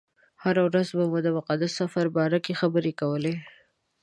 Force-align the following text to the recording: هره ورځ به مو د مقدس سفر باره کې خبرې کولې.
هره 0.43 0.61
ورځ 0.67 0.87
به 0.97 1.03
مو 1.11 1.19
د 1.25 1.27
مقدس 1.37 1.71
سفر 1.81 2.05
باره 2.15 2.39
کې 2.45 2.59
خبرې 2.61 2.93
کولې. 3.01 3.33